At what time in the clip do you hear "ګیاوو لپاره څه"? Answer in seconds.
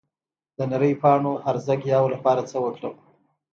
1.83-2.57